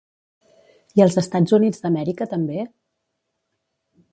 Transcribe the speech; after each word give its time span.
I 0.99 1.03
als 1.05 1.17
Estats 1.23 1.53
Units 1.57 1.83
d'Amèrica 1.83 2.27
també? 2.33 2.67